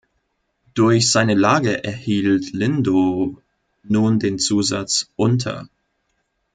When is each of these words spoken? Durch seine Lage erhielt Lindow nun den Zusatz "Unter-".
Durch 0.73 1.11
seine 1.11 1.35
Lage 1.35 1.83
erhielt 1.83 2.53
Lindow 2.53 3.39
nun 3.83 4.17
den 4.17 4.39
Zusatz 4.39 5.11
"Unter-". 5.15 5.69